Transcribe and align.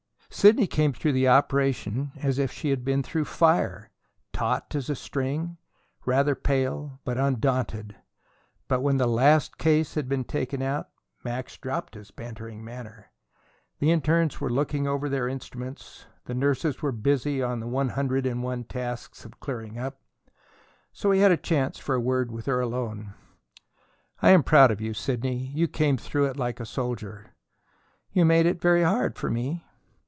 Sidney 0.33 0.65
came 0.65 0.91
through 0.93 1.11
the 1.11 1.27
operation 1.27 2.13
as 2.15 2.39
if 2.39 2.51
she 2.53 2.69
had 2.69 2.83
been 2.85 3.03
through 3.03 3.25
fire 3.25 3.91
taut 4.31 4.73
as 4.73 4.89
a 4.89 4.95
string, 4.95 5.57
rather 6.05 6.33
pale, 6.35 6.99
but 7.03 7.17
undaunted. 7.17 7.97
But 8.69 8.79
when 8.79 8.95
the 8.97 9.05
last 9.07 9.57
case 9.59 9.93
had 9.95 10.07
been 10.07 10.23
taken 10.23 10.61
out, 10.63 10.87
Max 11.23 11.57
dropped 11.57 11.93
his 11.95 12.09
bantering 12.11 12.63
manner. 12.63 13.11
The 13.79 13.91
internes 13.91 14.39
were 14.39 14.49
looking 14.49 14.87
over 14.87 15.27
instruments; 15.27 16.05
the 16.25 16.33
nurses 16.33 16.81
were 16.81 16.93
busy 16.93 17.43
on 17.43 17.59
the 17.59 17.89
hundred 17.93 18.25
and 18.25 18.41
one 18.41 18.63
tasks 18.63 19.25
of 19.25 19.39
clearing 19.41 19.77
up; 19.77 19.99
so 20.93 21.11
he 21.11 21.19
had 21.19 21.31
a 21.33 21.37
chance 21.37 21.77
for 21.77 21.93
a 21.93 22.01
word 22.01 22.31
with 22.31 22.45
her 22.47 22.61
alone. 22.61 23.13
"I 24.21 24.29
am 24.31 24.41
proud 24.43 24.71
of 24.71 24.79
you, 24.81 24.93
Sidney; 24.95 25.37
you 25.53 25.67
came 25.67 25.97
through 25.97 26.27
it 26.27 26.37
like 26.37 26.59
a 26.61 26.65
soldier." 26.65 27.35
"You 28.13 28.23
made 28.25 28.45
it 28.47 28.61
very 28.61 28.81
hard 28.81 29.17
for 29.19 29.29
me." 29.29 29.65